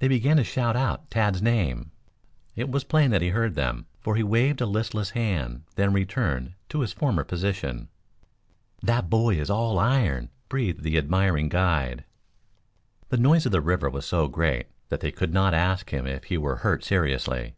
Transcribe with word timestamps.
They 0.00 0.08
began 0.08 0.38
to 0.38 0.42
shout 0.42 0.74
out 0.74 1.08
Tad's 1.08 1.40
name. 1.40 1.92
It 2.56 2.68
was 2.68 2.82
plain 2.82 3.12
that 3.12 3.22
he 3.22 3.28
heard 3.28 3.54
them, 3.54 3.86
for 4.00 4.16
he 4.16 4.24
waved 4.24 4.60
a 4.60 4.66
listless 4.66 5.10
hand 5.10 5.62
then 5.76 5.92
returned 5.92 6.54
to 6.70 6.80
his 6.80 6.92
former 6.92 7.22
position. 7.22 7.88
"That 8.82 9.08
boy 9.08 9.36
is 9.36 9.48
all 9.48 9.78
iron," 9.78 10.30
breathed 10.48 10.82
the 10.82 10.98
admiring 10.98 11.48
guide. 11.48 12.04
The 13.10 13.18
noise 13.18 13.46
of 13.46 13.52
the 13.52 13.60
river 13.60 13.88
was 13.88 14.04
so 14.04 14.26
great 14.26 14.66
that 14.88 14.98
they 14.98 15.12
could 15.12 15.32
not 15.32 15.54
ask 15.54 15.90
him 15.90 16.08
if 16.08 16.24
he 16.24 16.36
were 16.36 16.56
hurt 16.56 16.82
seriously. 16.82 17.54